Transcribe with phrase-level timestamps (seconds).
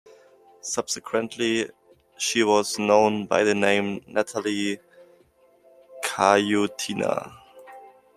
[0.61, 1.69] Subsequently,
[2.17, 4.79] she was known by the name Natalia
[6.03, 7.37] Khayutina.